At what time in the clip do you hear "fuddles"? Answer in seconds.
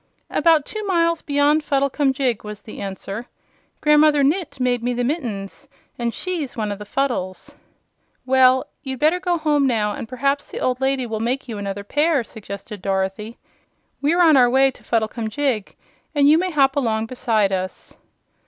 6.85-7.53